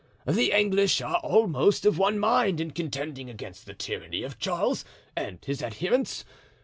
The 0.25 0.51
English 0.51 0.99
are 1.01 1.17
almost 1.17 1.85
of 1.85 1.99
one 1.99 2.17
mind 2.17 2.59
in 2.59 2.71
contending 2.71 3.29
against 3.29 3.67
the 3.67 3.75
tyranny 3.75 4.23
of 4.23 4.39
Charles 4.39 4.83
and 5.15 5.37
his 5.45 5.61
adherents. 5.61 6.25